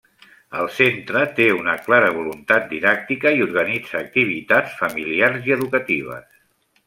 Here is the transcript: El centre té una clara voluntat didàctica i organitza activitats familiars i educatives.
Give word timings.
El 0.59 0.69
centre 0.77 1.19
té 1.39 1.45
una 1.57 1.75
clara 1.89 2.07
voluntat 2.15 2.65
didàctica 2.71 3.35
i 3.39 3.45
organitza 3.47 4.01
activitats 4.01 4.79
familiars 4.83 5.49
i 5.51 5.57
educatives. 5.59 6.27